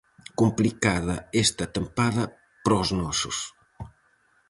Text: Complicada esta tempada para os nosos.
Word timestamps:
Complicada 0.41 1.15
esta 1.43 1.65
tempada 1.75 2.23
para 2.63 2.81
os 2.83 2.89
nosos. 3.01 3.37